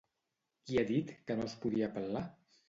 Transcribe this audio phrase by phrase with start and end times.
[0.69, 2.25] Qui ha dit que no es podia apel·lar?